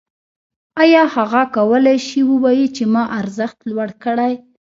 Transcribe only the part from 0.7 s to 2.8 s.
آیا هغه کولی شي ووايي